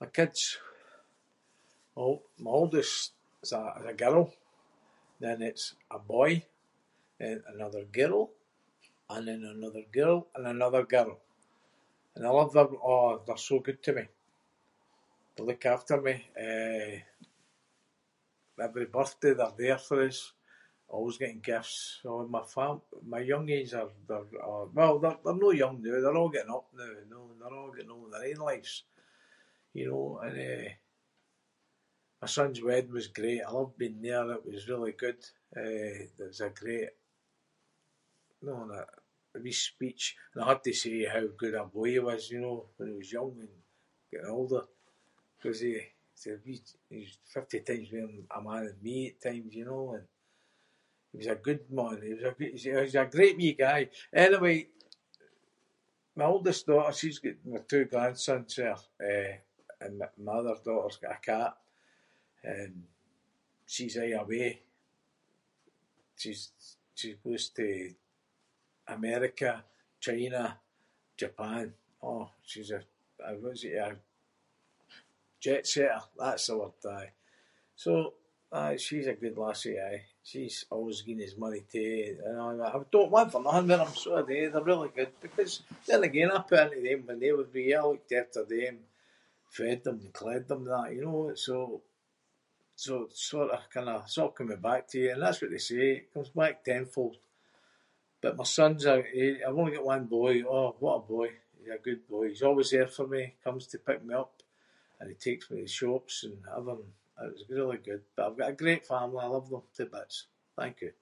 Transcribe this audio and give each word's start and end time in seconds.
My 0.00 0.06
kids? 0.16 0.42
My 1.96 2.02
ol- 2.04 2.26
my 2.44 2.50
oldest 2.60 3.00
is 3.44 3.52
a- 3.60 3.76
is 3.80 3.86
a 3.86 3.94
girl. 4.04 4.24
Then 5.22 5.40
it’s 5.50 5.64
a 5.98 5.98
boy, 6.12 6.32
then 7.20 7.38
another 7.54 7.84
girl 7.98 8.20
and 9.12 9.24
then 9.28 9.42
another 9.56 9.84
girl 9.98 10.18
and 10.34 10.44
another 10.54 10.84
girl. 10.94 11.12
And 12.14 12.22
I 12.26 12.30
love 12.38 12.52
them- 12.56 12.76
aw, 12.92 13.04
they’re 13.26 13.44
so 13.48 13.56
good 13.66 13.80
to 13.84 13.92
me. 13.98 14.04
They 15.34 15.44
look 15.48 15.64
after 15.76 15.98
me. 16.08 16.14
Eh, 16.48 16.96
every 18.66 18.88
birthday 18.98 19.34
they’re 19.36 19.56
there 19.60 19.82
for 19.88 19.98
us 20.08 20.18
always 20.94 21.18
getting 21.22 21.46
gifts. 21.50 21.78
So 22.02 22.08
aye, 22.20 22.32
my 22.36 22.44
family- 22.54 22.86
my- 22.92 23.08
my 23.14 23.22
young 23.32 23.46
ains 23.56 23.72
are- 23.80 24.26
well 24.78 24.96
they’re 25.02 25.40
no 25.44 25.48
young 25.64 25.76
noo. 25.82 25.94
They’re 26.04 26.20
a’ 26.20 26.34
getting 26.34 26.56
up 26.58 26.68
noo, 26.74 27.04
know, 27.10 27.24
and 27.32 27.40
they’re 27.44 27.58
a’ 27.68 27.74
getting 27.76 27.92
on 27.94 28.02
with 28.02 28.12
their 28.14 28.28
own 28.36 28.42
lives, 28.50 28.72
you 29.78 29.86
know. 29.90 30.08
And 30.24 30.36
eh, 30.50 30.70
my 32.20 32.28
son’s 32.36 32.62
wedding 32.66 32.92
was 32.98 33.08
great. 33.18 33.42
I 33.42 33.50
loved 33.56 33.78
being 33.80 34.02
there. 34.06 34.30
It 34.38 34.44
was 34.52 34.68
really 34.72 34.92
good. 35.04 35.20
Eh, 35.62 35.96
it 36.04 36.14
was 36.24 36.40
a 36.40 36.50
great 36.62 36.90
[inc] 38.42 38.42
and 38.62 38.72
a 38.80 38.84
wee 39.44 39.50
speech 39.70 40.04
and 40.32 40.40
I 40.44 40.48
had 40.50 40.62
to 40.66 40.72
say 40.82 40.96
how 41.14 41.26
good 41.40 41.54
a 41.54 41.64
boy 41.76 41.90
he 41.90 41.98
was, 42.08 42.22
you 42.32 42.40
know, 42.44 42.58
when 42.76 42.88
he 42.90 42.96
was 43.00 43.10
young 43.18 43.34
and 43.44 43.56
getting 44.10 44.28
older 44.38 44.64
‘cause 45.40 45.60
he- 45.66 45.90
he’s 46.12 46.26
a 46.26 46.34
wee- 46.44 46.74
he’s 46.90 47.14
fifty 47.34 47.60
times 47.68 47.88
mair 47.94 48.08
a 48.30 48.38
man 48.46 48.64
than 48.66 48.82
me 48.86 48.96
at 49.10 49.18
times, 49.26 49.52
you 49.58 49.64
know? 49.70 49.84
And 49.94 50.06
he’s 51.12 51.26
a 51.34 51.38
good 51.48 51.64
man. 51.78 51.96
He- 52.02 52.50
he’s 52.84 52.94
a 53.04 53.12
great 53.16 53.36
wee 53.40 53.54
guy. 53.66 53.82
Anyway, 54.24 54.58
my 56.18 56.26
oldest 56.32 56.62
daughter. 56.70 56.92
She’s 56.98 57.18
got 57.24 57.38
my 57.52 57.58
two 57.70 57.84
grandsons 57.92 58.52
there, 58.58 58.82
eh, 59.12 59.34
and 59.82 59.92
my- 60.00 60.16
my 60.26 60.32
other 60.40 60.56
daughter’s 60.68 60.98
got 61.04 61.16
a 61.16 61.20
cat 61.28 61.54
and 62.54 62.74
she’s 63.72 63.96
aie 64.02 64.12
away. 64.24 64.50
She's- 66.20 66.76
she 66.98 67.08
goes 67.24 67.46
to 67.58 67.68
America, 68.98 69.52
China, 70.04 70.44
Japan. 71.20 71.66
Aw, 72.08 72.22
she’s 72.50 72.70
a- 72.78 72.90
wh- 73.16 73.38
what 73.42 73.52
is 73.56 73.62
it 73.66 73.72
you 73.74 73.80
are- 73.88 74.02
jetsetter. 75.44 76.02
That’s 76.18 76.46
the 76.48 76.56
word, 76.60 76.84
aye. 76.96 77.12
So, 77.82 77.92
aye, 78.60 78.76
she’s 78.84 79.08
a 79.08 79.14
good 79.22 79.36
lassie. 79.42 79.80
Aye. 79.88 80.04
She’s 80.28 80.56
always 80.74 81.02
giving 81.06 81.26
us 81.26 81.36
money 81.44 81.62
too 81.72 82.20
and 82.26 82.36
a’ 82.42 82.46
tha- 82.58 82.74
I 82.86 82.86
do-want 82.94 83.30
for 83.32 83.42
nothing 83.46 83.68
with 83.70 83.78
them, 83.80 83.92
so 84.02 84.08
I 84.14 84.22
do. 84.30 84.40
They’re 84.50 84.62
really 84.70 84.90
good 84.98 85.12
because- 85.24 85.60
then 85.88 86.02
again 86.08 86.30
I 86.36 86.40
put 86.48 86.62
into 86.72 86.80
them 86.86 87.00
when 87.06 87.18
they 87.22 87.32
were 87.36 87.42
wee. 87.54 87.74
I 87.74 87.82
looked 87.86 88.12
after 88.22 88.44
them. 88.54 88.76
Fed 89.54 89.80
them 89.84 89.98
and 90.04 90.14
clothed 90.18 90.46
them 90.50 90.62
and 90.68 90.68
that, 90.72 90.88
you 90.96 91.02
know. 91.08 91.22
So- 91.46 91.80
so 92.84 92.92
sort 93.30 93.50
of- 93.56 93.68
kinda- 93.72 94.02
it's 94.04 94.18
a’ 94.20 94.30
coming 94.38 94.60
back 94.66 94.82
too. 94.90 95.08
And 95.12 95.20
that’s 95.22 95.40
what 95.42 95.50
they 95.52 95.58
say. 95.70 95.88
It 95.98 96.12
comes 96.12 96.30
back 96.38 96.56
ten-fold. 96.62 97.18
But 98.22 98.36
my 98.40 98.44
son’s 98.58 98.84
a- 98.92 99.02
he- 99.14 99.40
I’ve 99.44 99.58
only 99.60 99.76
got 99.76 99.84
one 99.94 100.06
boy. 100.18 100.34
Aw, 100.54 100.66
what 100.82 100.96
a 100.96 101.00
boy. 101.14 101.30
He's 101.60 101.68
a 101.68 101.78
good 101.88 102.02
boy. 102.12 102.26
He’s 102.30 102.42
always 102.48 102.70
there 102.72 102.88
for 102.96 103.06
me, 103.14 103.22
comes 103.44 103.64
to 103.68 103.78
pick 103.88 104.00
me 104.08 104.14
up 104.22 104.34
and 104.98 105.06
he 105.10 105.14
takes 105.26 105.46
me 105.50 105.56
to 105.58 105.62
the 105.64 105.68
shops 105.80 106.16
and 106.26 106.38
everything. 106.56 106.92
It’s 107.30 107.50
really 107.56 107.76
good 107.88 108.02
but 108.14 108.24
I’ve 108.26 108.38
got 108.40 108.50
a 108.54 108.62
great 108.64 108.84
family. 108.92 109.18
I 109.22 109.26
love 109.34 109.48
them 109.50 109.66
to 109.76 109.86
bits. 109.94 110.18
Thank 110.60 110.76
you. 110.84 110.92